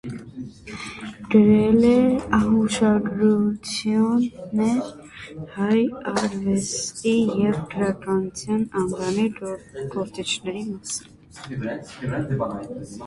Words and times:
Գրել 1.33 1.83
է 1.89 1.91
հուշագրություններ՝ 2.45 4.89
հայ 5.57 5.83
արվեստի 6.13 7.13
և 7.45 7.59
գրականության 7.75 8.63
անվանի 8.81 9.27
գործիչների 9.97 10.65
մասին։ 10.71 11.61